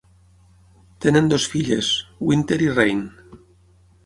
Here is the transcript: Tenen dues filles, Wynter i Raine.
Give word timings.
Tenen 1.05 1.29
dues 1.33 1.45
filles, 1.51 1.91
Wynter 2.31 2.59
i 2.69 2.71
Raine. 2.79 3.39